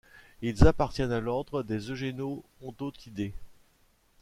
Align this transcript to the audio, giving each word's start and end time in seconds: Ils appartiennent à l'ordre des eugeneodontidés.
Ils 0.41 0.65
appartiennent 0.65 1.11
à 1.11 1.19
l'ordre 1.19 1.61
des 1.61 1.91
eugeneodontidés. 1.91 3.35